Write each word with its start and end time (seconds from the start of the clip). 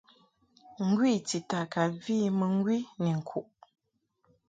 Ngwi 0.87 1.11
tita 1.29 1.59
ka 1.71 1.83
vi 2.01 2.17
mɨŋgwi 2.37 2.77
ni 3.01 3.11
ŋkuʼ. 3.21 3.45